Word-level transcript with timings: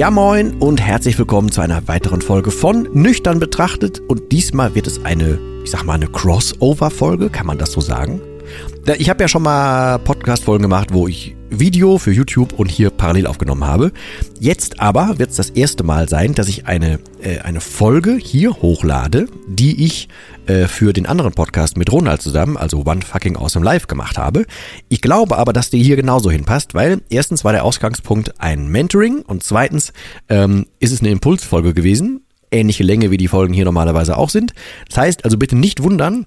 Ja 0.00 0.10
moin 0.10 0.54
und 0.60 0.80
herzlich 0.80 1.18
willkommen 1.18 1.52
zu 1.52 1.60
einer 1.60 1.86
weiteren 1.86 2.22
Folge 2.22 2.50
von 2.50 2.88
Nüchtern 2.94 3.38
betrachtet 3.38 4.00
und 4.00 4.32
diesmal 4.32 4.74
wird 4.74 4.86
es 4.86 5.04
eine 5.04 5.38
ich 5.62 5.70
sag 5.70 5.84
mal, 5.84 5.92
eine 5.92 6.06
Crossover-Folge, 6.06 7.28
kann 7.28 7.46
man 7.46 7.58
das 7.58 7.72
so 7.72 7.82
sagen? 7.82 8.18
Ich 8.96 9.10
habe 9.10 9.22
ja 9.22 9.28
schon 9.28 9.42
mal 9.42 9.98
Podcast-Folgen 9.98 10.62
gemacht, 10.62 10.88
wo 10.94 11.06
ich 11.06 11.36
Video 11.50 11.98
für 11.98 12.12
YouTube 12.12 12.52
und 12.52 12.70
hier 12.70 12.90
parallel 12.90 13.26
aufgenommen 13.26 13.64
habe. 13.64 13.92
Jetzt 14.38 14.80
aber 14.80 15.18
wird 15.18 15.30
es 15.30 15.36
das 15.36 15.50
erste 15.50 15.84
Mal 15.84 16.08
sein, 16.08 16.34
dass 16.34 16.48
ich 16.48 16.66
eine, 16.66 17.00
äh, 17.20 17.38
eine 17.40 17.60
Folge 17.60 18.16
hier 18.16 18.54
hochlade, 18.62 19.26
die 19.46 19.84
ich 19.84 20.08
äh, 20.46 20.66
für 20.66 20.92
den 20.92 21.06
anderen 21.06 21.32
Podcast 21.32 21.76
mit 21.76 21.92
Ronald 21.92 22.22
zusammen, 22.22 22.56
also 22.56 22.84
One 22.86 23.02
Fucking 23.02 23.36
Awesome 23.36 23.64
Live, 23.64 23.86
gemacht 23.86 24.16
habe. 24.16 24.46
Ich 24.88 25.02
glaube 25.02 25.36
aber, 25.36 25.52
dass 25.52 25.70
die 25.70 25.82
hier 25.82 25.96
genauso 25.96 26.30
hinpasst, 26.30 26.74
weil 26.74 27.02
erstens 27.10 27.44
war 27.44 27.52
der 27.52 27.64
Ausgangspunkt 27.64 28.40
ein 28.40 28.68
Mentoring 28.68 29.22
und 29.22 29.42
zweitens 29.42 29.92
ähm, 30.28 30.66
ist 30.78 30.92
es 30.92 31.00
eine 31.00 31.10
Impulsfolge 31.10 31.74
gewesen 31.74 32.22
ähnliche 32.52 32.82
Länge 32.82 33.12
wie 33.12 33.16
die 33.16 33.28
Folgen 33.28 33.54
hier 33.54 33.64
normalerweise 33.64 34.16
auch 34.16 34.30
sind. 34.30 34.54
Das 34.88 34.98
heißt 34.98 35.24
also 35.24 35.38
bitte 35.38 35.56
nicht 35.56 35.84
wundern, 35.84 36.26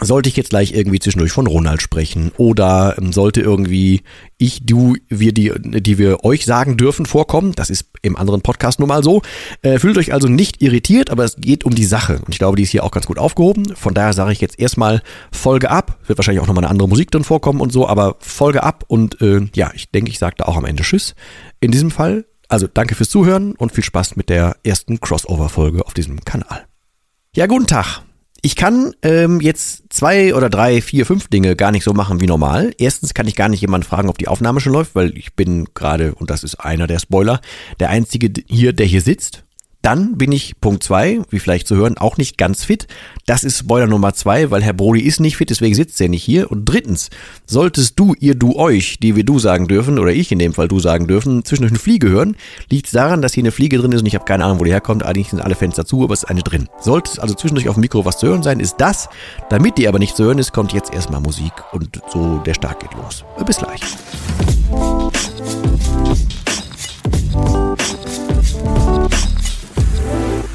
sollte 0.00 0.28
ich 0.28 0.36
jetzt 0.36 0.50
gleich 0.50 0.74
irgendwie 0.74 1.00
zwischendurch 1.00 1.32
von 1.32 1.46
Ronald 1.46 1.82
sprechen 1.82 2.30
oder 2.36 2.96
ähm, 2.98 3.12
sollte 3.12 3.40
irgendwie 3.40 4.02
ich, 4.36 4.64
du, 4.64 4.94
wir, 5.08 5.32
die, 5.32 5.52
die 5.58 5.98
wir 5.98 6.24
euch 6.24 6.44
sagen 6.44 6.76
dürfen, 6.76 7.06
vorkommen, 7.06 7.52
das 7.56 7.70
ist 7.70 7.86
im 8.02 8.16
anderen 8.16 8.40
Podcast 8.40 8.78
nun 8.78 8.88
mal 8.88 9.02
so, 9.02 9.22
äh, 9.62 9.78
fühlt 9.78 9.98
euch 9.98 10.12
also 10.12 10.28
nicht 10.28 10.62
irritiert, 10.62 11.10
aber 11.10 11.24
es 11.24 11.36
geht 11.36 11.64
um 11.64 11.74
die 11.74 11.84
Sache 11.84 12.20
und 12.24 12.28
ich 12.28 12.38
glaube, 12.38 12.56
die 12.56 12.62
ist 12.62 12.70
hier 12.70 12.84
auch 12.84 12.92
ganz 12.92 13.06
gut 13.06 13.18
aufgehoben. 13.18 13.74
Von 13.74 13.94
daher 13.94 14.12
sage 14.12 14.32
ich 14.32 14.40
jetzt 14.40 14.60
erstmal 14.60 15.02
Folge 15.32 15.70
ab, 15.70 15.98
wird 16.06 16.18
wahrscheinlich 16.18 16.42
auch 16.42 16.46
nochmal 16.46 16.64
eine 16.64 16.70
andere 16.70 16.88
Musik 16.88 17.10
drin 17.10 17.24
vorkommen 17.24 17.60
und 17.60 17.72
so, 17.72 17.88
aber 17.88 18.16
Folge 18.20 18.62
ab 18.62 18.84
und 18.86 19.20
äh, 19.20 19.48
ja, 19.54 19.72
ich 19.74 19.90
denke, 19.90 20.10
ich 20.10 20.18
sage 20.18 20.36
da 20.38 20.44
auch 20.44 20.56
am 20.56 20.64
Ende 20.64 20.84
Tschüss. 20.84 21.14
In 21.60 21.72
diesem 21.72 21.90
Fall 21.90 22.24
also 22.48 22.66
danke 22.66 22.94
fürs 22.94 23.10
Zuhören 23.10 23.52
und 23.52 23.72
viel 23.72 23.84
Spaß 23.84 24.16
mit 24.16 24.30
der 24.30 24.56
ersten 24.64 25.00
Crossover-Folge 25.00 25.84
auf 25.84 25.94
diesem 25.94 26.24
Kanal. 26.24 26.66
Ja, 27.34 27.46
guten 27.46 27.66
Tag. 27.66 28.07
Ich 28.40 28.54
kann 28.54 28.94
ähm, 29.02 29.40
jetzt 29.40 29.84
zwei 29.90 30.34
oder 30.34 30.48
drei, 30.48 30.80
vier, 30.80 31.06
fünf 31.06 31.26
Dinge 31.28 31.56
gar 31.56 31.72
nicht 31.72 31.82
so 31.82 31.92
machen 31.92 32.20
wie 32.20 32.26
normal. 32.26 32.72
Erstens 32.78 33.12
kann 33.12 33.26
ich 33.26 33.34
gar 33.34 33.48
nicht 33.48 33.60
jemanden 33.60 33.86
fragen, 33.86 34.08
ob 34.08 34.18
die 34.18 34.28
Aufnahme 34.28 34.60
schon 34.60 34.72
läuft, 34.72 34.94
weil 34.94 35.16
ich 35.18 35.34
bin 35.34 35.66
gerade, 35.74 36.14
und 36.14 36.30
das 36.30 36.44
ist 36.44 36.54
einer 36.54 36.86
der 36.86 37.00
Spoiler, 37.00 37.40
der 37.80 37.90
Einzige 37.90 38.32
hier, 38.46 38.72
der 38.72 38.86
hier 38.86 39.02
sitzt. 39.02 39.44
Dann 39.88 40.18
bin 40.18 40.32
ich 40.32 40.60
Punkt 40.60 40.82
zwei, 40.82 41.20
wie 41.30 41.38
vielleicht 41.38 41.66
zu 41.66 41.74
hören, 41.74 41.96
auch 41.96 42.18
nicht 42.18 42.36
ganz 42.36 42.62
fit. 42.62 42.88
Das 43.24 43.42
ist 43.42 43.56
Spoiler 43.56 43.86
Nummer 43.86 44.12
zwei, 44.12 44.50
weil 44.50 44.62
Herr 44.62 44.74
Brody 44.74 45.00
ist 45.00 45.18
nicht 45.18 45.38
fit, 45.38 45.48
deswegen 45.48 45.74
sitzt 45.74 45.98
er 45.98 46.10
nicht 46.10 46.22
hier. 46.22 46.50
Und 46.50 46.66
drittens, 46.66 47.08
solltest 47.46 47.98
du, 47.98 48.14
ihr, 48.20 48.34
du, 48.34 48.54
euch, 48.56 48.98
die 49.00 49.16
wir 49.16 49.24
du 49.24 49.38
sagen 49.38 49.66
dürfen, 49.66 49.98
oder 49.98 50.12
ich 50.12 50.30
in 50.30 50.38
dem 50.40 50.52
Fall 50.52 50.68
du 50.68 50.78
sagen 50.78 51.06
dürfen, 51.06 51.42
zwischendurch 51.42 51.72
eine 51.72 51.78
Fliege 51.78 52.10
hören, 52.10 52.36
liegt 52.68 52.84
es 52.84 52.92
daran, 52.92 53.22
dass 53.22 53.32
hier 53.32 53.40
eine 53.40 53.50
Fliege 53.50 53.78
drin 53.78 53.92
ist 53.92 54.02
und 54.02 54.06
ich 54.06 54.14
habe 54.14 54.26
keine 54.26 54.44
Ahnung, 54.44 54.60
wo 54.60 54.64
die 54.64 54.72
herkommt. 54.72 55.06
Eigentlich 55.06 55.30
sind 55.30 55.40
alle 55.40 55.54
Fenster 55.54 55.86
zu, 55.86 56.04
aber 56.04 56.12
es 56.12 56.24
ist 56.24 56.28
eine 56.28 56.42
drin. 56.42 56.68
Sollte 56.82 57.12
es 57.12 57.18
also 57.18 57.32
zwischendurch 57.34 57.70
auf 57.70 57.76
dem 57.76 57.80
Mikro 57.80 58.04
was 58.04 58.18
zu 58.18 58.26
hören 58.26 58.42
sein, 58.42 58.60
ist 58.60 58.74
das. 58.76 59.08
Damit 59.48 59.78
die 59.78 59.88
aber 59.88 59.98
nicht 59.98 60.16
zu 60.16 60.24
hören 60.24 60.36
ist, 60.36 60.52
kommt 60.52 60.74
jetzt 60.74 60.92
erstmal 60.92 61.22
Musik 61.22 61.54
und 61.72 61.98
so 62.12 62.42
der 62.44 62.52
Start 62.52 62.80
geht 62.80 62.92
los. 62.92 63.24
Bis 63.46 63.56
gleich. 63.56 63.80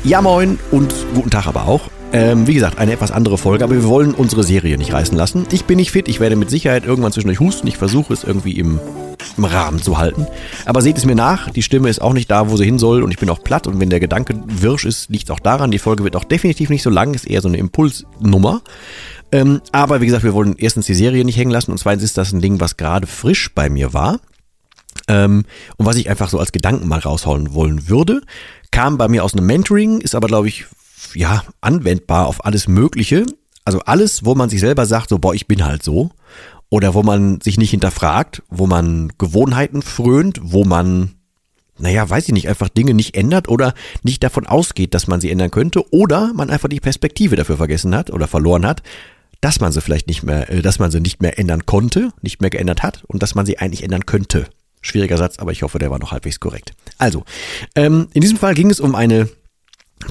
Ja, 0.06 0.22
moin 0.22 0.60
und 0.72 0.94
guten 1.16 1.30
Tag 1.30 1.48
aber 1.48 1.66
auch. 1.66 1.90
Ähm, 2.12 2.46
wie 2.46 2.54
gesagt, 2.54 2.78
eine 2.78 2.92
etwas 2.92 3.12
andere 3.12 3.38
Folge, 3.38 3.64
aber 3.64 3.74
wir 3.74 3.86
wollen 3.86 4.14
unsere 4.14 4.44
Serie 4.44 4.78
nicht 4.78 4.92
reißen 4.92 5.16
lassen. 5.16 5.48
Ich 5.50 5.64
bin 5.64 5.78
nicht 5.78 5.92
fit, 5.92 6.10
ich 6.10 6.20
werde 6.20 6.36
mit 6.36 6.50
Sicherheit 6.50 6.84
irgendwann 6.86 7.14
zwischendurch 7.14 7.40
husten. 7.40 7.68
Ich 7.68 7.78
versuche 7.78 8.12
es 8.12 8.26
irgendwie 8.26 8.60
im, 8.60 8.82
im 9.38 9.46
Rahmen 9.46 9.82
zu 9.82 9.98
halten. 9.98 10.28
Aber 10.66 10.82
seht 10.82 10.98
es 10.98 11.06
mir 11.06 11.16
nach, 11.16 11.50
die 11.52 11.64
Stimme 11.64 11.88
ist 11.88 12.02
auch 12.02 12.12
nicht 12.12 12.30
da, 12.30 12.50
wo 12.50 12.58
sie 12.58 12.66
hin 12.66 12.80
soll 12.80 13.02
und 13.02 13.12
ich 13.12 13.18
bin 13.18 13.30
auch 13.30 13.42
platt 13.42 13.66
und 13.66 13.80
wenn 13.80 13.90
der 13.90 14.02
Gedanke 14.02 14.36
wirsch 14.46 14.84
ist, 14.84 15.10
liegt 15.10 15.24
es 15.24 15.32
auch 15.32 15.40
daran. 15.40 15.72
Die 15.72 15.80
Folge 15.80 16.04
wird 16.04 16.18
auch 16.18 16.26
definitiv 16.26 16.70
nicht 16.70 16.84
so 16.84 16.90
lang, 16.90 17.14
ist 17.14 17.26
eher 17.26 17.42
so 17.42 17.48
eine 17.48 17.58
Impulsnummer. 17.58 18.62
Ähm, 19.32 19.62
aber 19.72 20.02
wie 20.02 20.08
gesagt, 20.08 20.26
wir 20.26 20.34
wollen 20.34 20.56
erstens 20.58 20.86
die 20.86 20.96
Serie 20.96 21.24
nicht 21.24 21.38
hängen 21.38 21.52
lassen 21.52 21.72
und 21.72 21.78
zweitens 21.78 22.04
ist 22.04 22.18
das 22.18 22.34
ein 22.34 22.42
Ding, 22.42 22.60
was 22.60 22.76
gerade 22.76 23.08
frisch 23.08 23.56
bei 23.56 23.70
mir 23.70 23.94
war. 23.94 24.20
Ähm, 25.08 25.46
und 25.78 25.86
was 25.86 25.96
ich 25.96 26.10
einfach 26.10 26.30
so 26.30 26.40
als 26.40 26.52
Gedanken 26.52 26.90
mal 26.90 27.00
raushauen 27.00 27.54
wollen 27.54 27.88
würde, 27.88 28.22
kam 28.74 28.98
bei 28.98 29.08
mir 29.08 29.24
aus 29.24 29.34
einem 29.34 29.46
Mentoring, 29.46 30.02
ist 30.02 30.16
aber, 30.16 30.28
glaube 30.28 30.48
ich, 30.50 30.66
ja, 31.14 31.44
anwendbar 31.62 32.26
auf 32.26 32.44
alles 32.44 32.68
Mögliche. 32.68 33.26
Also 33.66 33.80
alles, 33.82 34.26
wo 34.26 34.36
man 34.36 34.50
sich 34.50 34.60
selber 34.60 34.86
sagt, 34.86 35.10
so, 35.10 35.20
boah, 35.20 35.34
ich 35.34 35.48
bin 35.48 35.64
halt 35.64 35.84
so. 35.84 36.10
Oder 36.70 36.96
wo 36.96 37.04
man 37.04 37.40
sich 37.40 37.60
nicht 37.60 37.70
hinterfragt, 37.70 38.42
wo 38.50 38.66
man 38.66 39.12
Gewohnheiten 39.20 39.84
frönt, 39.84 40.40
wo 40.42 40.66
man, 40.66 41.12
naja, 41.78 42.10
weiß 42.10 42.28
ich 42.28 42.34
nicht, 42.34 42.50
einfach 42.50 42.68
Dinge 42.68 42.96
nicht 42.96 43.16
ändert 43.16 43.48
oder 43.48 43.76
nicht 44.02 44.24
davon 44.24 44.48
ausgeht, 44.48 44.96
dass 44.96 45.06
man 45.06 45.22
sie 45.22 45.30
ändern 45.30 45.52
könnte. 45.52 45.94
Oder 45.94 46.34
man 46.34 46.50
einfach 46.50 46.68
die 46.68 46.80
Perspektive 46.80 47.36
dafür 47.36 47.58
vergessen 47.58 47.96
hat 47.96 48.10
oder 48.10 48.28
verloren 48.28 48.66
hat, 48.66 48.82
dass 49.40 49.60
man 49.60 49.72
sie 49.72 49.82
vielleicht 49.82 50.08
nicht 50.08 50.24
mehr, 50.24 50.50
äh, 50.50 50.64
dass 50.64 50.80
man 50.80 50.90
sie 50.90 51.00
nicht 51.00 51.22
mehr 51.22 51.38
ändern 51.38 51.68
konnte, 51.68 52.10
nicht 52.24 52.42
mehr 52.42 52.50
geändert 52.50 52.82
hat 52.82 53.04
und 53.06 53.22
dass 53.22 53.36
man 53.36 53.46
sie 53.46 53.60
eigentlich 53.60 53.84
ändern 53.84 54.08
könnte. 54.08 54.48
Schwieriger 54.84 55.18
Satz, 55.18 55.40
aber 55.40 55.52
ich 55.52 55.64
hoffe, 55.64 55.80
der 55.80 55.90
war 55.90 55.98
noch 55.98 56.12
halbwegs 56.12 56.40
korrekt. 56.40 56.74
Also, 56.98 57.24
ähm, 57.76 58.10
in 58.14 58.22
diesem 58.22 58.38
Fall 58.38 58.54
ging 58.54 58.70
es 58.70 58.80
um 58.80 58.94
eine 58.94 59.30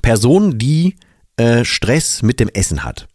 Person, 0.03 0.59
die 0.59 0.97
äh, 1.37 1.65
Stress 1.65 2.23
mit 2.23 2.41
dem 2.41 2.49
Essen 2.49 2.83
hat. 2.83 3.07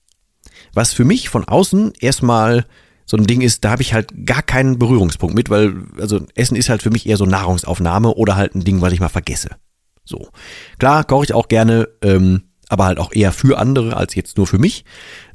Was 0.73 0.94
für 0.94 1.03
mich 1.03 1.29
von 1.29 1.44
außen 1.45 1.94
erstmal 2.00 2.66
so 3.06 3.18
ein 3.18 3.25
Ding 3.25 3.41
ist, 3.41 3.66
da 3.66 3.72
habe 3.72 3.81
ich 3.81 3.94
halt 3.94 4.25
gar 4.25 4.44
keinen 4.44 4.78
Berührungspunkt 4.78 5.34
mit, 5.34 5.50
weil 5.50 5.85
also 6.00 6.25
Essen 6.35 6.56
ist 6.56 6.69
halt 6.69 6.84
für 6.84 6.91
mich 6.91 7.07
eher 7.07 7.18
so 7.18 7.25
Nahrungsaufnahme 7.25 8.13
oder 8.13 8.35
halt 8.35 8.53
ein 8.53 8.63
Ding, 8.63 8.81
was 8.81 8.94
ich 8.94 9.00
mal 9.00 9.09
vergesse. 9.09 9.50
So. 10.03 10.29
Klar, 10.78 11.03
koche 11.06 11.25
ich 11.25 11.34
auch 11.34 11.47
gerne, 11.47 11.88
ähm, 12.01 12.44
aber 12.69 12.85
halt 12.85 13.00
auch 13.00 13.13
eher 13.13 13.31
für 13.31 13.57
andere 13.57 13.95
als 13.95 14.13
jetzt 14.16 14.38
nur 14.38 14.45
für 14.45 14.59
mich. 14.59 14.85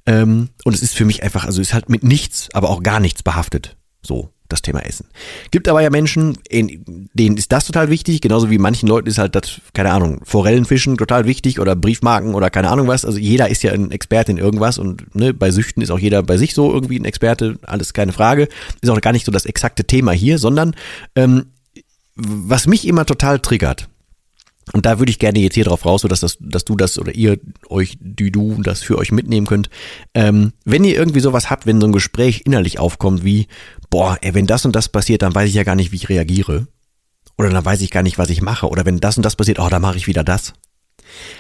Ähm, 0.07 0.51
und 0.65 0.75
es 0.75 0.83
ist 0.83 0.95
für 0.95 1.05
mich 1.05 1.23
einfach, 1.23 1.45
also 1.45 1.61
ist 1.61 1.75
halt 1.75 1.89
mit 1.89 2.05
nichts, 2.05 2.49
aber 2.53 2.69
auch 2.71 2.83
gar 2.83 3.01
nichts 3.01 3.23
behaftet. 3.23 3.77
So 4.03 4.31
das 4.53 4.63
Thema 4.63 4.81
Essen. 4.81 5.07
Gibt 5.51 5.67
aber 5.67 5.81
ja 5.81 5.91
Menschen, 5.91 6.39
denen 6.51 7.37
ist 7.37 7.51
das 7.51 7.67
total 7.67 7.89
wichtig, 7.89 8.21
genauso 8.21 8.51
wie 8.51 8.59
manchen 8.59 8.89
Leuten 8.89 9.09
ist 9.09 9.19
halt 9.19 9.35
das, 9.35 9.61
keine 9.73 9.91
Ahnung, 9.91 10.21
Forellenfischen 10.25 10.97
total 10.99 11.25
wichtig 11.25 11.59
oder 11.59 11.75
Briefmarken 11.75 12.35
oder 12.35 12.51
keine 12.51 12.71
Ahnung 12.71 12.87
was. 12.87 13.05
Also 13.05 13.19
jeder 13.19 13.49
ist 13.49 13.63
ja 13.63 13.73
ein 13.73 13.91
Experte 13.91 14.31
in 14.31 14.39
irgendwas 14.39 14.79
und 14.79 15.15
ne, 15.15 15.35
bei 15.35 15.51
Süchten 15.51 15.83
ist 15.83 15.91
auch 15.91 15.99
jeder 15.99 16.23
bei 16.23 16.37
sich 16.37 16.55
so 16.55 16.73
irgendwie 16.73 16.99
ein 16.99 17.05
Experte, 17.05 17.59
alles 17.63 17.95
keine 17.95 18.13
Frage. 18.13 18.49
Ist 18.81 18.91
auch 18.91 19.01
gar 19.01 19.13
nicht 19.13 19.27
so 19.27 19.33
das 19.33 19.47
exakte 19.47 19.85
Thema 19.85 20.13
hier, 20.13 20.39
sondern 20.39 20.75
ähm, 21.17 21.47
was 22.15 22.67
mich 22.67 22.87
immer 22.87 23.07
total 23.07 23.39
triggert, 23.39 23.89
und 24.73 24.87
da 24.87 24.99
würde 24.99 25.11
ich 25.11 25.19
gerne 25.19 25.41
jetzt 25.41 25.55
hier 25.55 25.65
drauf 25.65 25.85
raus, 25.85 26.03
so 26.03 26.09
dass, 26.09 26.21
das, 26.21 26.39
dass 26.41 26.65
du 26.65 26.77
das 26.77 26.99
oder 26.99 27.15
ihr 27.15 27.39
euch, 27.69 27.99
die 28.01 28.31
du 28.31 28.63
das 28.63 28.83
für 28.83 28.97
euch 28.97 29.11
mitnehmen 29.11 29.47
könnt. 29.47 29.69
Ähm, 30.15 30.53
wenn 30.65 30.85
ihr 30.85 30.97
irgendwie 30.97 31.21
sowas 31.21 31.51
habt, 31.51 31.67
wenn 31.67 31.81
so 31.81 31.87
ein 31.89 31.93
Gespräch 31.93 32.43
innerlich 32.45 32.79
aufkommt 32.79 33.25
wie, 33.25 33.49
boah, 33.91 34.19
ey, 34.21 34.35
wenn 34.35 34.47
das 34.47 34.65
und 34.65 34.77
das 34.77 34.89
passiert, 34.89 35.23
dann 35.23 35.35
weiß 35.35 35.49
ich 35.49 35.55
ja 35.55 35.65
gar 35.65 35.75
nicht, 35.75 35.91
wie 35.91 35.97
ich 35.97 36.09
reagiere. 36.09 36.69
Oder 37.37 37.51
dann 37.51 37.65
weiß 37.65 37.81
ich 37.81 37.91
gar 37.91 38.05
nicht, 38.05 38.19
was 38.19 38.31
ich 38.31 38.41
mache. 38.41 38.69
Oder 38.69 38.87
wenn 38.87 39.01
das 39.01 39.17
und 39.17 39.25
das 39.25 39.37
passiert, 39.37 39.59
oh, 39.59 39.69
dann 39.69 39.83
mache 39.83 39.97
ich 39.97 40.07
wieder 40.07 40.23
das. 40.23 40.53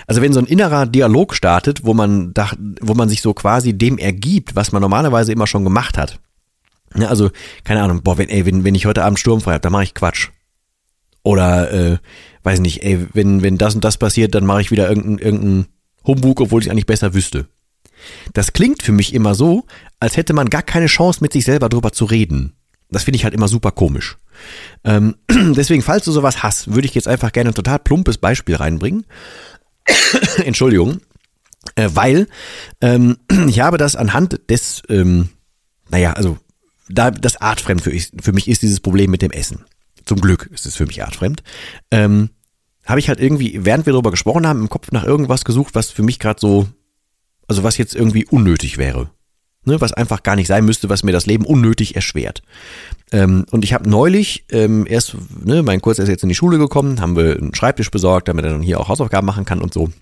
Also 0.06 0.20
wenn 0.20 0.32
so 0.32 0.40
ein 0.40 0.46
innerer 0.46 0.86
Dialog 0.86 1.34
startet, 1.34 1.84
wo 1.84 1.94
man, 1.94 2.34
da, 2.34 2.50
wo 2.80 2.94
man 2.94 3.08
sich 3.08 3.22
so 3.22 3.34
quasi 3.34 3.72
dem 3.72 3.98
ergibt, 3.98 4.56
was 4.56 4.72
man 4.72 4.82
normalerweise 4.82 5.32
immer 5.32 5.46
schon 5.46 5.64
gemacht 5.64 5.96
hat. 5.96 6.18
Ja, 6.96 7.08
also, 7.08 7.30
keine 7.64 7.82
Ahnung, 7.82 8.02
boah, 8.02 8.18
wenn, 8.18 8.28
ey, 8.28 8.44
wenn, 8.44 8.64
wenn 8.64 8.74
ich 8.74 8.84
heute 8.84 9.04
Abend 9.04 9.18
sturmfrei 9.18 9.52
habe, 9.52 9.62
dann 9.62 9.72
mache 9.72 9.84
ich 9.84 9.94
Quatsch. 9.94 10.28
Oder, 11.22 11.72
äh, 11.72 11.98
weiß 12.42 12.60
nicht, 12.60 12.82
ey, 12.82 13.06
wenn, 13.12 13.42
wenn 13.42 13.58
das 13.58 13.74
und 13.74 13.84
das 13.84 13.96
passiert, 13.96 14.34
dann 14.34 14.46
mache 14.46 14.60
ich 14.60 14.70
wieder 14.70 14.88
irgendeinen 14.88 15.18
irgendein 15.18 15.66
Humbug, 16.04 16.40
obwohl 16.40 16.62
ich 16.62 16.70
eigentlich 16.70 16.86
besser 16.86 17.14
wüsste. 17.14 17.46
Das 18.32 18.52
klingt 18.52 18.82
für 18.82 18.92
mich 18.92 19.14
immer 19.14 19.34
so, 19.34 19.64
als 20.00 20.16
hätte 20.16 20.32
man 20.32 20.50
gar 20.50 20.62
keine 20.62 20.86
Chance, 20.86 21.20
mit 21.22 21.32
sich 21.32 21.44
selber 21.44 21.68
drüber 21.68 21.92
zu 21.92 22.04
reden. 22.04 22.54
Das 22.90 23.04
finde 23.04 23.16
ich 23.16 23.24
halt 23.24 23.34
immer 23.34 23.48
super 23.48 23.70
komisch. 23.70 24.18
Ähm, 24.84 25.16
deswegen, 25.30 25.82
falls 25.82 26.04
du 26.04 26.12
sowas 26.12 26.42
hast, 26.42 26.74
würde 26.74 26.86
ich 26.86 26.94
jetzt 26.94 27.08
einfach 27.08 27.32
gerne 27.32 27.50
ein 27.50 27.54
total 27.54 27.78
plumpes 27.78 28.18
Beispiel 28.18 28.56
reinbringen. 28.56 29.06
Entschuldigung. 30.44 31.00
Äh, 31.76 31.90
weil 31.92 32.26
ähm, 32.80 33.18
ich 33.48 33.60
habe 33.60 33.78
das 33.78 33.96
anhand 33.96 34.40
des, 34.50 34.82
ähm, 34.88 35.30
naja, 35.88 36.12
also 36.12 36.38
da 36.88 37.10
das 37.10 37.36
artfremd 37.36 37.82
für, 37.82 37.90
ich, 37.90 38.10
für 38.20 38.32
mich 38.32 38.48
ist 38.48 38.62
dieses 38.62 38.80
Problem 38.80 39.10
mit 39.10 39.22
dem 39.22 39.30
Essen. 39.30 39.64
Zum 40.04 40.20
Glück 40.20 40.48
ist 40.52 40.66
es 40.66 40.76
für 40.76 40.86
mich 40.86 41.02
artfremd. 41.02 41.42
Ähm, 41.90 42.30
habe 42.84 43.00
ich 43.00 43.08
halt 43.08 43.20
irgendwie, 43.20 43.64
während 43.64 43.86
wir 43.86 43.92
darüber 43.92 44.10
gesprochen 44.10 44.46
haben, 44.46 44.60
im 44.60 44.68
Kopf 44.68 44.90
nach 44.90 45.04
irgendwas 45.04 45.44
gesucht, 45.44 45.74
was 45.74 45.90
für 45.90 46.02
mich 46.02 46.18
gerade 46.18 46.40
so, 46.40 46.66
also 47.46 47.62
was 47.62 47.78
jetzt 47.78 47.94
irgendwie 47.94 48.26
unnötig 48.26 48.78
wäre. 48.78 49.10
Ne, 49.64 49.80
was 49.80 49.92
einfach 49.92 50.24
gar 50.24 50.34
nicht 50.34 50.48
sein 50.48 50.64
müsste, 50.64 50.88
was 50.88 51.04
mir 51.04 51.12
das 51.12 51.26
Leben 51.26 51.44
unnötig 51.44 51.94
erschwert. 51.94 52.42
Ähm, 53.12 53.46
und 53.52 53.64
ich 53.64 53.72
habe 53.72 53.88
neulich 53.88 54.44
ähm, 54.50 54.86
erst, 54.88 55.16
ne, 55.44 55.62
mein 55.62 55.80
Kurs 55.80 56.00
ist 56.00 56.08
jetzt 56.08 56.24
in 56.24 56.28
die 56.28 56.34
Schule 56.34 56.58
gekommen, 56.58 57.00
haben 57.00 57.14
wir 57.14 57.36
einen 57.36 57.54
Schreibtisch 57.54 57.92
besorgt, 57.92 58.26
damit 58.26 58.44
er 58.44 58.50
dann 58.50 58.62
hier 58.62 58.80
auch 58.80 58.88
Hausaufgaben 58.88 59.24
machen 59.24 59.44
kann 59.44 59.60
und 59.60 59.72
so. 59.72 59.92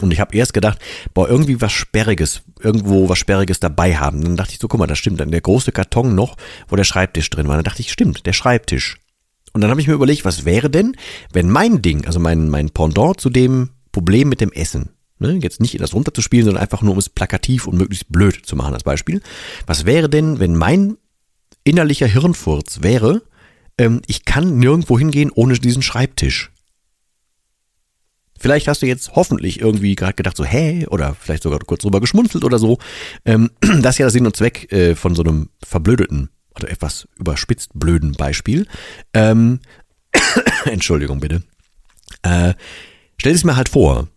Und 0.00 0.12
ich 0.12 0.20
habe 0.20 0.36
erst 0.36 0.54
gedacht, 0.54 0.78
boah, 1.14 1.28
irgendwie 1.28 1.60
was 1.60 1.72
Sperriges, 1.72 2.42
irgendwo 2.60 3.08
was 3.08 3.18
Sperriges 3.18 3.60
dabei 3.60 3.96
haben. 3.96 4.22
Dann 4.22 4.36
dachte 4.36 4.52
ich 4.52 4.58
so, 4.58 4.68
guck 4.68 4.80
mal, 4.80 4.86
das 4.86 4.98
stimmt. 4.98 5.20
Dann 5.20 5.30
der 5.30 5.40
große 5.40 5.72
Karton 5.72 6.14
noch, 6.14 6.36
wo 6.68 6.76
der 6.76 6.84
Schreibtisch 6.84 7.30
drin 7.30 7.48
war. 7.48 7.56
Dann 7.56 7.64
dachte 7.64 7.82
ich, 7.82 7.92
stimmt, 7.92 8.26
der 8.26 8.32
Schreibtisch. 8.32 8.98
Und 9.52 9.60
dann 9.60 9.70
habe 9.70 9.80
ich 9.80 9.86
mir 9.86 9.94
überlegt, 9.94 10.24
was 10.24 10.44
wäre 10.44 10.70
denn, 10.70 10.96
wenn 11.32 11.50
mein 11.50 11.82
Ding, 11.82 12.06
also 12.06 12.20
mein, 12.20 12.48
mein 12.48 12.70
Pendant 12.70 13.20
zu 13.20 13.30
dem 13.30 13.70
Problem 13.92 14.28
mit 14.28 14.40
dem 14.40 14.52
Essen, 14.52 14.90
ne, 15.18 15.38
jetzt 15.42 15.60
nicht 15.60 15.80
das 15.80 15.94
runterzuspielen, 15.94 16.44
sondern 16.44 16.62
einfach 16.62 16.82
nur 16.82 16.92
um 16.92 16.98
es 16.98 17.08
plakativ 17.08 17.66
und 17.66 17.78
möglichst 17.78 18.10
blöd 18.10 18.44
zu 18.44 18.56
machen 18.56 18.74
als 18.74 18.84
Beispiel. 18.84 19.22
Was 19.66 19.86
wäre 19.86 20.08
denn, 20.08 20.40
wenn 20.40 20.56
mein 20.56 20.96
innerlicher 21.64 22.06
Hirnfurz 22.06 22.82
wäre, 22.82 23.22
ähm, 23.78 24.02
ich 24.06 24.24
kann 24.24 24.58
nirgendwo 24.58 24.98
hingehen 24.98 25.30
ohne 25.34 25.54
diesen 25.54 25.82
Schreibtisch. 25.82 26.52
Vielleicht 28.38 28.68
hast 28.68 28.82
du 28.82 28.86
jetzt 28.86 29.12
hoffentlich 29.14 29.60
irgendwie 29.60 29.94
gerade 29.94 30.12
gedacht, 30.12 30.36
so, 30.36 30.44
hä, 30.44 30.86
oder 30.90 31.16
vielleicht 31.18 31.42
sogar 31.42 31.58
kurz 31.60 31.82
drüber 31.82 32.00
geschmunzelt 32.00 32.44
oder 32.44 32.58
so. 32.58 32.78
Ähm, 33.24 33.50
das 33.60 33.94
ist 33.94 33.98
ja 33.98 34.06
der 34.06 34.10
Sinn 34.10 34.26
und 34.26 34.36
Zweck 34.36 34.70
äh, 34.72 34.94
von 34.94 35.14
so 35.14 35.22
einem 35.22 35.48
verblödeten 35.64 36.30
oder 36.56 36.70
etwas 36.70 37.08
überspitzt 37.16 37.70
blöden 37.74 38.12
Beispiel. 38.12 38.66
Ähm, 39.14 39.60
Entschuldigung 40.64 41.20
bitte. 41.20 41.42
Äh, 42.22 42.54
stell 43.18 43.34
es 43.34 43.44
mir 43.44 43.56
halt 43.56 43.68
vor. 43.68 44.08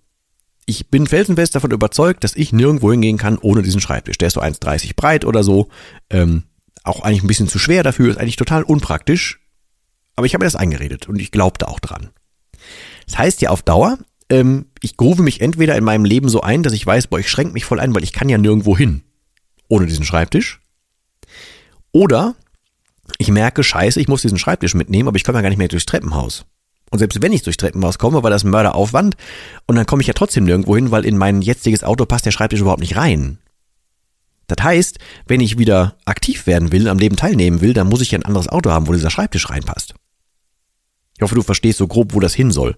Ich 0.66 0.90
bin 0.90 1.08
felsenfest 1.08 1.56
davon 1.56 1.72
überzeugt, 1.72 2.24
dass 2.24 2.36
ich 2.36 2.54
nirgendwo 2.54 2.92
hingehen 2.92 3.18
kann 3.18 3.38
ohne 3.40 3.64
diesen 3.64 3.82
Schreibtisch. 3.82 4.18
Der 4.18 4.28
ist 4.28 4.36
so 4.36 4.42
1,30 4.42 4.96
breit 4.96 5.26
oder 5.26 5.44
so. 5.44 5.70
Ähm, 6.10 6.44
auch 6.84 7.02
eigentlich 7.02 7.24
ein 7.24 7.28
bisschen 7.28 7.48
zu 7.48 7.60
schwer 7.60 7.84
dafür, 7.84 8.10
ist 8.12 8.18
eigentlich 8.18 8.36
total 8.36 8.64
unpraktisch. 8.64 9.40
Aber 10.16 10.26
ich 10.26 10.34
habe 10.34 10.44
mir 10.44 10.48
das 10.48 10.56
eingeredet 10.56 11.08
und 11.08 11.20
ich 11.20 11.32
glaubte 11.32 11.68
auch 11.68 11.80
dran. 11.80 12.10
Das 13.06 13.18
heißt 13.18 13.42
ja 13.42 13.50
auf 13.50 13.64
Dauer, 13.64 13.98
ähm, 14.30 14.68
ich 14.82 14.98
grove 14.98 15.24
mich 15.24 15.42
entweder 15.42 15.76
in 15.76 15.84
meinem 15.84 16.06
Leben 16.06 16.30
so 16.30 16.42
ein, 16.42 16.62
dass 16.62 16.74
ich 16.74 16.86
weiß, 16.86 17.08
boah, 17.08 17.20
ich 17.20 17.30
schränke 17.30 17.54
mich 17.54 17.66
voll 17.66 17.80
ein, 17.80 17.96
weil 17.96 18.04
ich 18.04 18.14
kann 18.14 18.30
ja 18.30 18.38
nirgendwo 18.38 18.78
hin 18.78 19.02
ohne 19.70 19.86
diesen 19.86 20.04
Schreibtisch. 20.04 20.62
Oder 21.92 22.36
ich 23.18 23.30
merke, 23.30 23.64
scheiße, 23.64 24.00
ich 24.00 24.08
muss 24.08 24.22
diesen 24.22 24.38
Schreibtisch 24.38 24.76
mitnehmen, 24.76 25.08
aber 25.08 25.18
ich 25.18 25.24
komme 25.24 25.38
ja 25.38 25.42
gar 25.42 25.50
nicht 25.50 25.58
mehr 25.58 25.68
durchs 25.68 25.86
Treppenhaus. 25.86 26.46
Und 26.92 27.00
selbst 27.00 27.22
wenn 27.22 27.34
ich 27.34 27.44
durchs 27.44 27.58
Treppenhaus 27.58 27.98
komme, 27.98 28.24
war 28.24 28.30
das 28.30 28.44
ein 28.44 28.50
Mörderaufwand 28.50 29.16
und 29.68 29.76
dann 29.76 29.86
komme 29.86 30.02
ich 30.02 30.08
ja 30.08 30.14
trotzdem 30.14 30.46
nirgendwo 30.46 30.76
hin, 30.76 30.92
weil 30.92 31.06
in 31.06 31.18
mein 31.18 31.42
jetziges 31.42 31.84
Auto 31.84 32.06
passt 32.06 32.26
der 32.26 32.32
Schreibtisch 32.32 32.62
überhaupt 32.62 32.82
nicht 32.82 32.96
rein. 32.96 33.38
Das 34.48 34.64
heißt, 34.64 34.98
wenn 35.28 35.42
ich 35.42 35.60
wieder 35.60 35.96
aktiv 36.06 36.48
werden 36.48 36.72
will, 36.72 36.88
am 36.88 36.98
Leben 36.98 37.16
teilnehmen 37.16 37.62
will, 37.62 37.74
dann 37.74 37.88
muss 37.88 38.02
ich 38.02 38.12
ja 38.12 38.18
ein 38.18 38.26
anderes 38.26 38.48
Auto 38.48 38.72
haben, 38.72 38.88
wo 38.88 38.94
dieser 38.94 39.12
Schreibtisch 39.12 39.50
reinpasst. 39.50 39.94
Ich 41.16 41.22
hoffe, 41.22 41.36
du 41.36 41.44
verstehst 41.44 41.78
so 41.78 41.88
grob, 41.88 42.14
wo 42.14 42.20
das 42.20 42.34
hin 42.34 42.52
soll. 42.52 42.76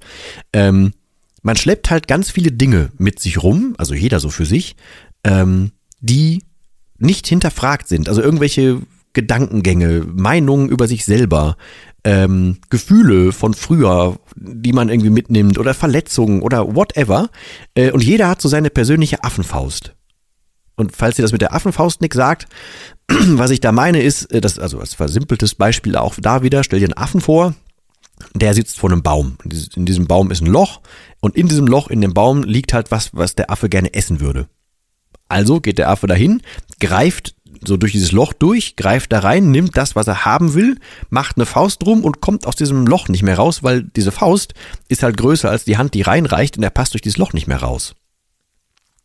Ähm, 0.52 0.94
man 1.42 1.56
schleppt 1.56 1.90
halt 1.90 2.08
ganz 2.08 2.30
viele 2.30 2.52
Dinge 2.52 2.92
mit 2.98 3.20
sich 3.20 3.42
rum, 3.42 3.76
also 3.78 3.94
jeder 3.94 4.20
so 4.20 4.30
für 4.30 4.46
sich, 4.46 4.76
ähm, 5.24 5.72
die 6.02 6.44
nicht 6.98 7.28
hinterfragt 7.28 7.88
sind. 7.88 8.10
Also 8.10 8.22
irgendwelche 8.22 8.82
Gedankengänge, 9.14 10.06
Meinungen 10.06 10.70
über 10.70 10.88
sich 10.88 11.06
selber, 11.06 11.58
ähm, 12.04 12.58
Gefühle 12.70 13.32
von 13.32 13.54
früher, 13.54 14.18
die 14.36 14.74
man 14.74 14.90
irgendwie 14.90 15.10
mitnimmt 15.10 15.58
oder 15.58 15.74
Verletzungen 15.74 16.42
oder 16.42 16.76
whatever. 16.76 17.30
Äh, 17.76 17.92
und 17.92 18.04
jeder 18.04 18.28
hat 18.28 18.42
so 18.42 18.50
seine 18.50 18.70
persönliche 18.70 19.24
Affenfaust. 19.24 19.94
Und 20.76 20.96
falls 20.96 21.20
ihr 21.20 21.24
das 21.24 21.32
mit 21.32 21.42
der 21.42 21.54
Affenfaust 21.54 22.02
nicht 22.02 22.14
sagt, 22.14 22.48
was 23.08 23.52
ich 23.52 23.60
da 23.60 23.72
meine 23.72 24.02
ist, 24.02 24.32
äh, 24.32 24.42
das, 24.42 24.58
also 24.58 24.80
als 24.80 24.94
versimpeltes 24.94 25.56
Beispiel 25.56 25.96
auch 25.96 26.16
da 26.20 26.42
wieder, 26.44 26.64
stell 26.64 26.80
dir 26.80 26.86
einen 26.86 26.98
Affen 26.98 27.22
vor, 27.22 27.54
der 28.34 28.54
sitzt 28.54 28.80
vor 28.80 28.92
einem 28.92 29.04
Baum. 29.04 29.38
In 29.76 29.86
diesem 29.86 30.08
Baum 30.08 30.32
ist 30.32 30.42
ein 30.42 30.48
Loch 30.48 30.82
und 31.20 31.36
in 31.36 31.48
diesem 31.48 31.68
Loch 31.68 31.90
in 31.90 32.02
dem 32.02 32.14
Baum 32.14 32.44
liegt 32.44 32.74
halt 32.74 32.92
was, 32.92 33.14
was 33.14 33.36
der 33.36 33.52
Affe 33.52 33.70
gerne 33.70 33.94
essen 33.94 34.20
würde. 34.20 34.48
Also 35.28 35.62
geht 35.62 35.78
der 35.78 35.90
Affe 35.90 36.08
dahin, 36.08 36.42
greift 36.80 37.36
so 37.64 37.78
durch 37.78 37.92
dieses 37.92 38.12
Loch 38.12 38.34
durch, 38.34 38.76
greift 38.76 39.12
da 39.12 39.20
rein, 39.20 39.52
nimmt 39.52 39.78
das, 39.78 39.96
was 39.96 40.08
er 40.08 40.26
haben 40.26 40.54
will, 40.54 40.78
macht 41.10 41.38
eine 41.38 41.46
Faust 41.46 41.84
drum 41.84 42.04
und 42.04 42.22
kommt 42.22 42.48
aus 42.48 42.56
diesem 42.56 42.88
Loch 42.88 43.08
nicht 43.08 43.24
mehr 43.24 43.38
raus, 43.38 43.64
weil 43.64 43.84
diese 43.84 44.12
Faust 44.12 44.54
ist 44.88 45.04
halt 45.04 45.18
größer 45.18 45.50
als 45.50 45.64
die 45.64 45.78
Hand, 45.78 45.94
die 45.94 46.02
reinreicht 46.02 46.58
und 46.58 46.64
er 46.64 46.70
passt 46.70 46.94
durch 46.94 47.02
dieses 47.02 47.18
Loch 47.18 47.34
nicht 47.34 47.48
mehr 47.48 47.62
raus. 47.62 47.96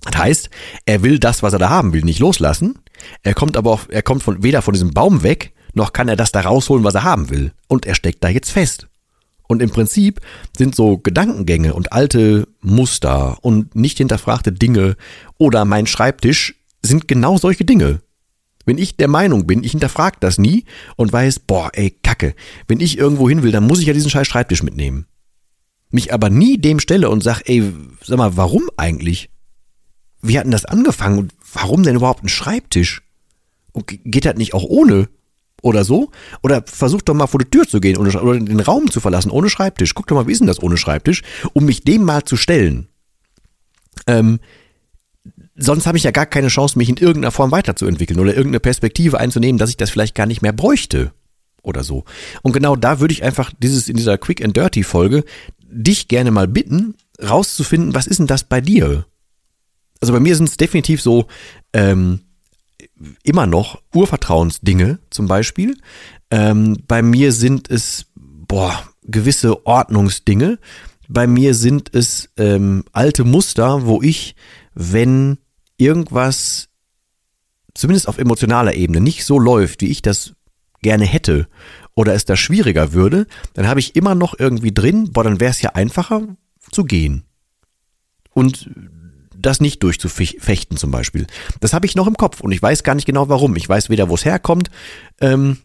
Das 0.03 0.17
heißt, 0.17 0.51
er 0.85 1.03
will 1.03 1.19
das, 1.19 1.43
was 1.43 1.53
er 1.53 1.59
da 1.59 1.69
haben 1.69 1.93
will, 1.93 2.03
nicht 2.03 2.21
loslassen. 2.21 2.79
Er 3.23 3.35
kommt 3.35 3.57
aber 3.57 3.73
auch, 3.73 3.89
er 3.89 4.03
kommt 4.03 4.23
von, 4.23 4.43
weder 4.43 4.63
von 4.63 4.73
diesem 4.73 4.93
Baum 4.93 5.23
weg, 5.23 5.53
noch 5.75 5.93
kann 5.93 6.09
er 6.09 6.17
das 6.17 6.33
da 6.33 6.41
rausholen, 6.41 6.85
was 6.85 6.95
er 6.95 7.05
haben 7.05 7.29
will. 7.29 7.53
Und 7.69 7.87
er 7.87 7.95
steckt 7.95 8.23
da 8.25 8.29
jetzt 8.29 8.51
fest. 8.51 8.89
Und 9.49 9.63
im 9.63 9.71
Prinzip 9.71 10.21
sind 10.57 10.75
so 10.75 10.99
Gedankengänge 10.99 11.75
und 11.75 11.93
alte 11.93 12.49
Muster 12.61 13.39
und 13.43 13.77
nicht 13.77 13.99
hinterfragte 13.99 14.53
Dinge 14.53 14.97
oder 15.39 15.65
mein 15.65 15.87
Schreibtisch 15.87 16.55
sind 16.83 17.09
genau 17.09 17.39
solche 17.39 17.65
Dinge. 17.65 18.01
Wenn 18.67 18.79
ich 18.79 18.97
der 18.97 19.09
Meinung 19.09 19.47
bin, 19.47 19.63
ich 19.65 19.71
hinterfrage 19.71 20.17
das 20.21 20.39
nie 20.39 20.65
und 20.97 21.13
weiß, 21.13 21.39
boah, 21.39 21.71
ey, 21.73 21.97
Kacke, 22.03 22.35
wenn 22.67 22.81
ich 22.81 22.99
irgendwo 22.99 23.29
hin 23.29 23.43
will, 23.43 23.53
dann 23.53 23.67
muss 23.67 23.79
ich 23.81 23.87
ja 23.87 23.95
diesen 23.95 24.11
scheiß 24.11 24.27
Schreibtisch 24.27 24.65
mitnehmen. 24.65 25.07
Mich 25.91 26.13
aber 26.13 26.29
nie 26.31 26.59
dem 26.59 26.81
stelle 26.81 27.09
und 27.09 27.23
sag, 27.23 27.43
ey, 27.49 27.73
sag 28.05 28.19
mal, 28.19 28.37
warum 28.37 28.69
eigentlich? 28.77 29.31
Wie 30.21 30.37
hat 30.37 30.45
denn 30.45 30.51
das 30.51 30.65
angefangen 30.65 31.19
und 31.19 31.33
warum 31.53 31.85
denn 31.85 31.95
überhaupt 31.95 32.25
ein 32.25 32.29
Schreibtisch? 32.29 33.03
Und 33.73 33.87
geht 33.87 34.25
das 34.25 34.35
nicht 34.35 34.53
auch 34.53 34.65
ohne? 34.65 35.09
Oder 35.63 35.85
so? 35.85 36.11
Oder 36.43 36.63
versuch 36.67 37.03
doch 37.03 37.15
mal 37.15 37.29
vor 37.29 37.41
die 37.41 37.49
Tür 37.49 37.69
zu 37.69 37.81
gehen 37.81 37.97
ohne, 37.97 38.21
oder 38.21 38.41
den 38.41 38.61
Raum 38.61 38.91
zu 38.91 39.01
verlassen 39.01 39.31
ohne 39.31 39.49
Schreibtisch. 39.49 39.95
Guck 39.95 40.09
doch 40.09 40.17
mal, 40.17 40.27
wie 40.27 40.33
ist 40.33 40.41
denn 40.41 40.47
das 40.49 40.63
ohne 40.63 40.77
Schreibtisch? 40.77 41.23
Um 41.53 41.67
mich 41.67 41.85
dem 41.85 42.03
mal 42.03 42.25
zu 42.25 42.37
stellen. 42.37 42.89
Ähm, 44.09 44.41
sonst 45.57 45.87
habe 45.87 45.99
ich 45.99 46.05
ja 46.05 46.11
gar 46.11 46.27
keine 46.27 46.49
Chance, 46.49 46.79
mich 46.79 46.89
in 46.89 46.97
irgendeiner 46.97 47.33
Form 47.33 47.51
weiterzuentwickeln 47.51 48.21
oder 48.21 48.33
irgendeine 48.33 48.61
Perspektive 48.61 49.19
einzunehmen, 49.19 49.59
dass 49.59 49.71
ich 49.71 49.77
das 49.77 49.91
vielleicht 49.91 50.15
gar 50.15 50.27
nicht 50.27 50.43
mehr 50.43 50.53
bräuchte 50.53 51.13
oder 51.63 51.83
so. 51.83 52.05
Und 52.43 52.53
genau 52.53 52.77
da 52.77 53.01
würde 53.01 53.13
ich 53.13 53.23
einfach 53.23 53.53
dieses 53.59 53.89
in 53.89 53.97
dieser 53.97 54.19
Quick 54.19 54.45
and 54.45 54.57
Dirty 54.57 54.83
Folge 54.83 55.25
dich 55.69 56.09
gerne 56.09 56.31
mal 56.31 56.47
bitten, 56.47 56.95
rauszufinden, 57.23 57.95
was 57.95 58.07
ist 58.07 58.19
denn 58.19 58.27
das 58.27 58.45
bei 58.45 58.61
dir? 58.61 59.07
Also 60.01 60.13
bei 60.13 60.21
mir 60.21 60.37
sind 60.37 60.49
es 60.49 60.57
definitiv 60.57 61.03
so 61.03 61.27
ähm, 61.73 62.21
immer 63.23 63.47
noch 63.47 63.83
Urvertrauensdinge 63.95 64.99
zum 65.11 65.27
Beispiel. 65.27 65.77
Ähm, 66.31 66.79
bei 66.87 67.03
mir 67.03 67.33
sind 67.33 67.71
es 67.71 68.07
boah 68.15 68.85
gewisse 69.03 69.67
Ordnungsdinge. 69.67 70.59
Bei 71.09 71.27
mir 71.27 71.55
sind 71.55 71.95
es 71.95 72.31
ähm, 72.37 72.85
alte 72.93 73.25
Muster, 73.25 73.87
wo 73.87 74.03
ich, 74.03 74.35
wenn 74.75 75.39
irgendwas 75.77 76.69
zumindest 77.75 78.09
auf 78.09 78.19
emotionaler 78.19 78.75
Ebene 78.75 79.01
nicht 79.01 79.25
so 79.25 79.39
läuft, 79.39 79.83
wie 79.83 79.91
ich 79.91 80.03
das 80.03 80.35
gerne 80.83 81.05
hätte 81.05 81.49
oder 81.95 82.15
es 82.15 82.25
da 82.25 82.37
schwieriger 82.37 82.93
würde, 82.93 83.27
dann 83.55 83.67
habe 83.67 83.81
ich 83.81 83.97
immer 83.97 84.15
noch 84.15 84.39
irgendwie 84.39 84.73
drin, 84.73 85.13
boah, 85.13 85.25
dann 85.25 85.41
wäre 85.41 85.51
es 85.51 85.63
ja 85.63 85.71
einfacher 85.71 86.37
zu 86.71 86.85
gehen. 86.85 87.25
Und 88.33 88.71
das 89.35 89.61
nicht 89.61 89.83
durchzufechten 89.83 90.77
zum 90.77 90.91
Beispiel. 90.91 91.27
Das 91.61 91.73
habe 91.73 91.87
ich 91.87 91.95
noch 91.95 92.07
im 92.07 92.17
Kopf 92.17 92.41
und 92.41 92.53
ich 92.53 92.61
weiß 92.61 92.83
gar 92.83 92.95
nicht 92.95 93.07
genau 93.07 93.29
warum. 93.29 93.57
Ich 93.57 93.69
weiß 93.69 93.91
weder, 93.91 94.09
wo 94.09 94.15
es 94.15 94.25
herkommt, 94.25 94.71
ähm, 95.21 95.59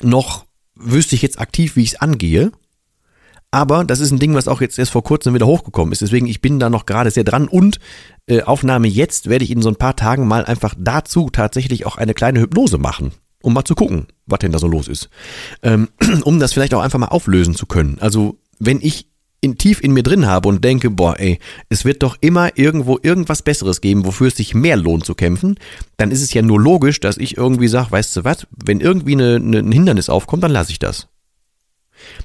noch 0.00 0.46
wüsste 0.74 1.14
ich 1.14 1.22
jetzt 1.22 1.38
aktiv, 1.38 1.76
wie 1.76 1.82
ich 1.82 1.92
es 1.92 2.00
angehe. 2.00 2.52
Aber 3.54 3.84
das 3.84 4.00
ist 4.00 4.10
ein 4.10 4.18
Ding, 4.18 4.34
was 4.34 4.48
auch 4.48 4.62
jetzt 4.62 4.78
erst 4.78 4.92
vor 4.92 5.04
kurzem 5.04 5.34
wieder 5.34 5.46
hochgekommen 5.46 5.92
ist. 5.92 6.00
Deswegen, 6.00 6.26
ich 6.26 6.40
bin 6.40 6.58
da 6.58 6.70
noch 6.70 6.86
gerade 6.86 7.10
sehr 7.10 7.22
dran. 7.22 7.48
Und 7.48 7.78
äh, 8.26 8.42
Aufnahme 8.42 8.88
jetzt 8.88 9.28
werde 9.28 9.44
ich 9.44 9.50
in 9.50 9.60
so 9.60 9.68
ein 9.68 9.76
paar 9.76 9.94
Tagen 9.94 10.26
mal 10.26 10.46
einfach 10.46 10.74
dazu 10.76 11.28
tatsächlich 11.30 11.84
auch 11.84 11.98
eine 11.98 12.14
kleine 12.14 12.40
Hypnose 12.40 12.78
machen. 12.78 13.12
Um 13.42 13.52
mal 13.52 13.64
zu 13.64 13.74
gucken, 13.74 14.06
was 14.26 14.38
denn 14.38 14.52
da 14.52 14.58
so 14.58 14.68
los 14.68 14.88
ist. 14.88 15.10
Ähm, 15.62 15.88
um 16.24 16.40
das 16.40 16.54
vielleicht 16.54 16.72
auch 16.72 16.80
einfach 16.80 16.98
mal 16.98 17.08
auflösen 17.08 17.54
zu 17.54 17.66
können. 17.66 17.98
Also, 18.00 18.38
wenn 18.58 18.80
ich 18.80 19.08
in, 19.42 19.58
tief 19.58 19.82
in 19.82 19.92
mir 19.92 20.04
drin 20.04 20.26
habe 20.26 20.48
und 20.48 20.64
denke, 20.64 20.88
boah, 20.88 21.18
ey, 21.18 21.38
es 21.68 21.84
wird 21.84 22.02
doch 22.02 22.16
immer 22.20 22.56
irgendwo 22.56 22.98
irgendwas 23.02 23.42
Besseres 23.42 23.82
geben, 23.82 24.06
wofür 24.06 24.28
es 24.28 24.36
sich 24.36 24.54
mehr 24.54 24.76
lohnt 24.76 25.04
zu 25.04 25.14
kämpfen, 25.14 25.56
dann 25.98 26.10
ist 26.10 26.22
es 26.22 26.32
ja 26.32 26.40
nur 26.40 26.60
logisch, 26.60 27.00
dass 27.00 27.18
ich 27.18 27.36
irgendwie 27.36 27.68
sage, 27.68 27.90
weißt 27.90 28.16
du 28.16 28.24
was, 28.24 28.46
wenn 28.64 28.80
irgendwie 28.80 29.12
eine, 29.12 29.36
eine, 29.36 29.58
ein 29.58 29.72
Hindernis 29.72 30.08
aufkommt, 30.08 30.44
dann 30.44 30.52
lasse 30.52 30.70
ich 30.70 30.78
das. 30.78 31.08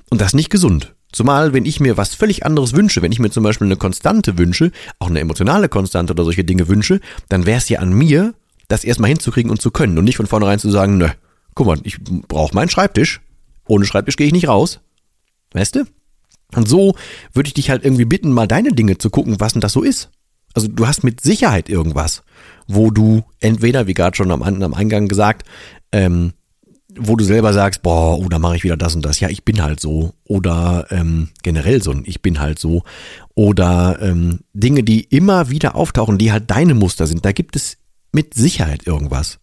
Und 0.09 0.21
das 0.21 0.27
ist 0.27 0.35
nicht 0.35 0.51
gesund. 0.51 0.93
Zumal, 1.11 1.53
wenn 1.53 1.65
ich 1.65 1.79
mir 1.79 1.97
was 1.97 2.15
völlig 2.15 2.45
anderes 2.45 2.73
wünsche, 2.73 3.01
wenn 3.01 3.11
ich 3.11 3.19
mir 3.19 3.29
zum 3.29 3.43
Beispiel 3.43 3.67
eine 3.67 3.77
Konstante 3.77 4.37
wünsche, 4.37 4.71
auch 4.99 5.07
eine 5.09 5.19
emotionale 5.19 5.69
Konstante 5.69 6.13
oder 6.13 6.23
solche 6.23 6.43
Dinge 6.43 6.67
wünsche, 6.67 6.99
dann 7.29 7.45
wäre 7.45 7.57
es 7.57 7.69
ja 7.69 7.79
an 7.79 7.93
mir, 7.93 8.33
das 8.67 8.83
erstmal 8.83 9.09
hinzukriegen 9.09 9.49
und 9.49 9.61
zu 9.61 9.71
können 9.71 9.97
und 9.97 10.03
nicht 10.03 10.17
von 10.17 10.27
vornherein 10.27 10.59
zu 10.59 10.69
sagen, 10.69 10.97
nö, 10.97 11.07
guck 11.55 11.67
mal, 11.67 11.79
ich 11.83 11.97
brauche 12.03 12.53
meinen 12.53 12.69
Schreibtisch. 12.69 13.21
Ohne 13.67 13.85
Schreibtisch 13.85 14.17
gehe 14.17 14.27
ich 14.27 14.33
nicht 14.33 14.47
raus. 14.47 14.79
Weißt 15.53 15.75
du? 15.75 15.85
Und 16.55 16.67
so 16.67 16.95
würde 17.33 17.47
ich 17.47 17.53
dich 17.53 17.69
halt 17.69 17.83
irgendwie 17.83 18.05
bitten, 18.05 18.31
mal 18.31 18.47
deine 18.47 18.71
Dinge 18.71 18.97
zu 18.97 19.09
gucken, 19.09 19.39
was 19.39 19.53
denn 19.53 19.61
das 19.61 19.73
so 19.73 19.83
ist. 19.83 20.09
Also 20.53 20.67
du 20.67 20.87
hast 20.87 21.03
mit 21.03 21.21
Sicherheit 21.21 21.69
irgendwas, 21.69 22.23
wo 22.67 22.89
du 22.89 23.23
entweder, 23.39 23.87
wie 23.87 23.93
gerade 23.93 24.15
schon 24.15 24.31
am, 24.31 24.41
am 24.41 24.73
Eingang 24.73 25.07
gesagt, 25.07 25.47
ähm, 25.91 26.33
wo 26.99 27.15
du 27.15 27.23
selber 27.23 27.53
sagst, 27.53 27.81
boah, 27.81 28.17
oh, 28.17 28.27
da 28.29 28.39
mache 28.39 28.55
ich 28.55 28.63
wieder 28.63 28.77
das 28.77 28.95
und 28.95 29.03
das. 29.03 29.19
Ja, 29.19 29.29
ich 29.29 29.43
bin 29.43 29.61
halt 29.61 29.79
so. 29.79 30.13
Oder 30.25 30.87
ähm, 30.89 31.29
generell 31.43 31.81
so 31.81 31.91
ein 31.91 32.03
Ich 32.05 32.21
bin 32.21 32.39
halt 32.39 32.59
so. 32.59 32.83
Oder 33.35 33.97
ähm, 34.01 34.41
Dinge, 34.53 34.83
die 34.83 35.01
immer 35.03 35.49
wieder 35.49 35.75
auftauchen, 35.75 36.17
die 36.17 36.31
halt 36.31 36.49
deine 36.49 36.73
Muster 36.73 37.07
sind. 37.07 37.25
Da 37.25 37.31
gibt 37.31 37.55
es 37.55 37.77
mit 38.11 38.33
Sicherheit 38.33 38.85
irgendwas. 38.85 39.39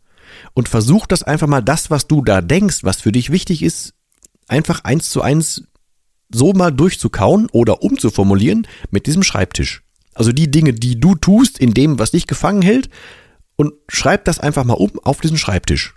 Und 0.53 0.69
versuch 0.69 1.07
das 1.07 1.23
einfach 1.23 1.47
mal, 1.47 1.63
das, 1.63 1.91
was 1.91 2.07
du 2.07 2.23
da 2.23 2.41
denkst, 2.41 2.79
was 2.83 3.01
für 3.01 3.13
dich 3.13 3.31
wichtig 3.31 3.63
ist, 3.63 3.95
einfach 4.49 4.85
eins 4.85 5.11
zu 5.11 5.23
eins 5.23 5.65
so 6.33 6.53
mal 6.53 6.73
durchzukauen 6.73 7.49
oder 7.53 7.83
umzuformulieren 7.83 8.67
mit 8.91 9.07
diesem 9.07 9.23
Schreibtisch. 9.23 9.83
Also 10.15 10.33
die 10.33 10.51
Dinge, 10.51 10.73
die 10.73 10.99
du 10.99 11.15
tust 11.15 11.59
in 11.59 11.75
dem, 11.75 11.99
was 11.99 12.13
dich 12.13 12.27
gefangen 12.27 12.63
hält, 12.63 12.89
und 13.57 13.73
schreib 13.89 14.25
das 14.25 14.41
einfach 14.41 14.65
mal 14.65 14.75
um 14.75 14.99
auf 15.05 15.21
diesen 15.21 15.39
Schreibtisch. 15.39 15.95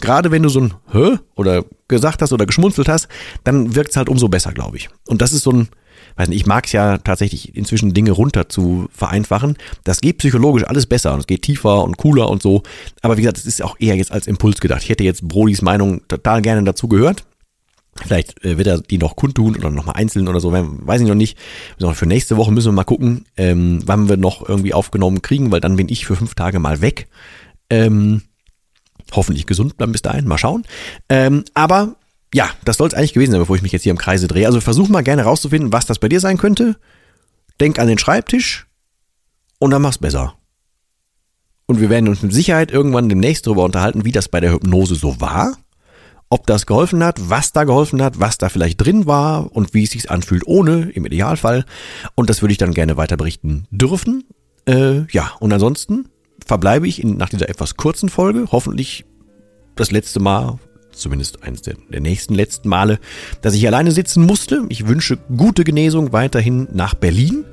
Gerade 0.00 0.30
wenn 0.30 0.42
du 0.42 0.48
so 0.48 0.60
ein 0.60 0.74
Hä 0.92 1.18
oder 1.34 1.64
gesagt 1.88 2.22
hast 2.22 2.32
oder 2.32 2.46
geschmunzelt 2.46 2.88
hast, 2.88 3.08
dann 3.44 3.74
wirkt 3.74 3.90
es 3.90 3.96
halt 3.96 4.08
umso 4.08 4.28
besser, 4.28 4.52
glaube 4.52 4.76
ich. 4.76 4.88
Und 5.06 5.22
das 5.22 5.32
ist 5.32 5.42
so 5.42 5.50
ein, 5.50 5.68
weiß 6.16 6.28
nicht, 6.28 6.40
ich 6.40 6.46
mag 6.46 6.66
es 6.66 6.72
ja 6.72 6.98
tatsächlich 6.98 7.56
inzwischen 7.56 7.94
Dinge 7.94 8.12
runter 8.12 8.48
zu 8.48 8.88
vereinfachen. 8.92 9.56
Das 9.84 10.00
geht 10.00 10.18
psychologisch 10.18 10.64
alles 10.64 10.86
besser 10.86 11.14
und 11.14 11.20
es 11.20 11.26
geht 11.26 11.42
tiefer 11.42 11.82
und 11.82 11.96
cooler 11.96 12.28
und 12.28 12.42
so. 12.42 12.62
Aber 13.02 13.16
wie 13.16 13.22
gesagt, 13.22 13.38
es 13.38 13.46
ist 13.46 13.62
auch 13.62 13.76
eher 13.78 13.96
jetzt 13.96 14.12
als 14.12 14.26
Impuls 14.26 14.60
gedacht. 14.60 14.82
Ich 14.82 14.88
hätte 14.88 15.04
jetzt 15.04 15.26
Brodis 15.26 15.62
Meinung 15.62 16.06
total 16.08 16.42
gerne 16.42 16.62
dazu 16.62 16.88
gehört. 16.88 17.24
Vielleicht 18.00 18.44
äh, 18.44 18.58
wird 18.58 18.68
er 18.68 18.80
die 18.80 18.98
noch 18.98 19.16
kundtun 19.16 19.56
oder 19.56 19.70
nochmal 19.70 19.96
einzeln 19.96 20.28
oder 20.28 20.40
so, 20.40 20.52
weiß 20.52 21.00
ich 21.00 21.08
noch 21.08 21.14
nicht. 21.14 21.36
Für 21.94 22.06
nächste 22.06 22.36
Woche 22.36 22.52
müssen 22.52 22.68
wir 22.68 22.72
mal 22.72 22.84
gucken, 22.84 23.24
ähm, 23.36 23.80
wann 23.86 24.08
wir 24.08 24.16
noch 24.16 24.48
irgendwie 24.48 24.74
aufgenommen 24.74 25.22
kriegen, 25.22 25.50
weil 25.50 25.60
dann 25.60 25.76
bin 25.76 25.88
ich 25.88 26.06
für 26.06 26.14
fünf 26.14 26.34
Tage 26.34 26.60
mal 26.60 26.80
weg. 26.80 27.08
Ähm, 27.70 28.22
hoffentlich 29.12 29.46
gesund 29.46 29.76
bleiben 29.76 29.92
bis 29.92 30.02
dahin, 30.02 30.26
mal 30.26 30.38
schauen. 30.38 30.64
Ähm, 31.08 31.44
aber 31.54 31.96
ja, 32.34 32.50
das 32.64 32.76
soll 32.76 32.88
es 32.88 32.94
eigentlich 32.94 33.14
gewesen 33.14 33.32
sein, 33.32 33.40
bevor 33.40 33.56
ich 33.56 33.62
mich 33.62 33.72
jetzt 33.72 33.82
hier 33.82 33.92
im 33.92 33.98
Kreise 33.98 34.28
drehe. 34.28 34.46
Also 34.46 34.60
versuch 34.60 34.88
mal 34.88 35.02
gerne 35.02 35.22
rauszufinden, 35.22 35.72
was 35.72 35.86
das 35.86 35.98
bei 35.98 36.08
dir 36.08 36.20
sein 36.20 36.36
könnte. 36.36 36.76
Denk 37.60 37.78
an 37.78 37.88
den 37.88 37.98
Schreibtisch 37.98 38.66
und 39.58 39.70
dann 39.70 39.82
mach's 39.82 39.98
besser. 39.98 40.34
Und 41.66 41.80
wir 41.80 41.90
werden 41.90 42.08
uns 42.08 42.22
mit 42.22 42.32
Sicherheit 42.32 42.70
irgendwann 42.70 43.08
demnächst 43.08 43.46
darüber 43.46 43.64
unterhalten, 43.64 44.04
wie 44.04 44.12
das 44.12 44.28
bei 44.28 44.40
der 44.40 44.52
Hypnose 44.52 44.94
so 44.94 45.20
war 45.20 45.56
ob 46.30 46.46
das 46.46 46.66
geholfen 46.66 47.02
hat, 47.02 47.30
was 47.30 47.52
da 47.52 47.64
geholfen 47.64 48.02
hat, 48.02 48.20
was 48.20 48.38
da 48.38 48.48
vielleicht 48.48 48.80
drin 48.84 49.06
war 49.06 49.54
und 49.54 49.74
wie 49.74 49.84
es 49.84 49.90
sich 49.90 50.10
anfühlt 50.10 50.46
ohne, 50.46 50.90
im 50.90 51.06
Idealfall. 51.06 51.64
Und 52.14 52.28
das 52.28 52.42
würde 52.42 52.52
ich 52.52 52.58
dann 52.58 52.74
gerne 52.74 52.96
weiter 52.96 53.16
berichten 53.16 53.66
dürfen. 53.70 54.24
Äh, 54.66 55.06
ja, 55.10 55.32
und 55.40 55.52
ansonsten 55.52 56.08
verbleibe 56.46 56.88
ich 56.88 57.02
in, 57.02 57.16
nach 57.16 57.28
dieser 57.28 57.48
etwas 57.48 57.76
kurzen 57.76 58.08
Folge, 58.08 58.46
hoffentlich 58.50 59.04
das 59.76 59.90
letzte 59.90 60.20
Mal, 60.20 60.58
zumindest 60.92 61.42
eines 61.42 61.62
der, 61.62 61.74
der 61.88 62.00
nächsten 62.00 62.34
letzten 62.34 62.68
Male, 62.68 62.98
dass 63.42 63.54
ich 63.54 63.66
alleine 63.66 63.92
sitzen 63.92 64.26
musste. 64.26 64.64
Ich 64.68 64.88
wünsche 64.88 65.18
gute 65.36 65.64
Genesung 65.64 66.12
weiterhin 66.12 66.68
nach 66.72 66.94
Berlin. 66.94 67.44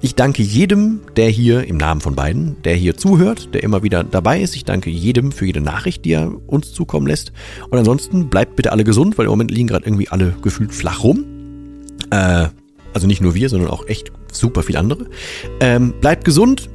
Ich 0.00 0.14
danke 0.14 0.42
jedem, 0.42 1.00
der 1.16 1.28
hier 1.28 1.64
im 1.66 1.76
Namen 1.76 2.00
von 2.00 2.14
beiden, 2.14 2.62
der 2.62 2.74
hier 2.74 2.96
zuhört, 2.96 3.52
der 3.52 3.64
immer 3.64 3.82
wieder 3.82 4.04
dabei 4.04 4.40
ist. 4.40 4.54
Ich 4.54 4.64
danke 4.64 4.90
jedem 4.90 5.32
für 5.32 5.44
jede 5.44 5.60
Nachricht, 5.60 6.04
die 6.04 6.12
er 6.12 6.32
uns 6.46 6.72
zukommen 6.72 7.06
lässt. 7.06 7.32
Und 7.68 7.78
ansonsten 7.78 8.28
bleibt 8.28 8.54
bitte 8.54 8.70
alle 8.70 8.84
gesund, 8.84 9.18
weil 9.18 9.26
im 9.26 9.30
Moment 9.30 9.50
liegen 9.50 9.66
gerade 9.66 9.86
irgendwie 9.86 10.08
alle 10.08 10.36
gefühlt 10.40 10.72
flach 10.72 11.02
rum. 11.02 11.24
Äh, 12.10 12.46
also 12.94 13.06
nicht 13.08 13.20
nur 13.20 13.34
wir, 13.34 13.48
sondern 13.48 13.70
auch 13.70 13.86
echt 13.88 14.12
super 14.32 14.62
viele 14.62 14.78
andere. 14.78 15.06
Ähm, 15.60 15.94
bleibt 16.00 16.24
gesund 16.24 16.70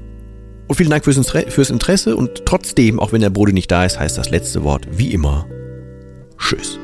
und 0.68 0.76
vielen 0.76 0.90
Dank 0.90 1.04
fürs, 1.04 1.70
Interesse. 1.70 2.16
Und 2.16 2.46
trotzdem, 2.46 3.00
auch 3.00 3.12
wenn 3.12 3.22
der 3.22 3.30
Brode 3.30 3.54
nicht 3.54 3.72
da 3.72 3.86
ist, 3.86 4.00
heißt 4.00 4.18
das 4.18 4.30
letzte 4.30 4.64
Wort 4.64 4.88
wie 4.92 5.14
immer 5.14 5.46
Tschüss. 6.38 6.80